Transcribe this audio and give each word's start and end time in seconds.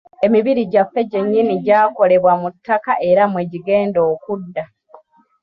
Emibiri 0.25 0.61
gyaffe 0.71 0.99
gyennyini 1.11 1.55
gyakolebwa 1.65 2.33
mu 2.41 2.49
ttaka 2.53 2.93
era 3.09 3.23
mwe 3.31 3.43
gigenda 3.51 3.99
okudda. 4.13 4.63